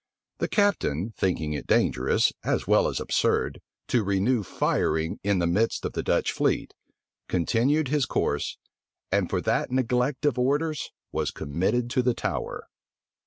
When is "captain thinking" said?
0.47-1.53